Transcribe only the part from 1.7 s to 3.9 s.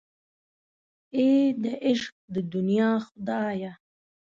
عشق د دنیا خدایه.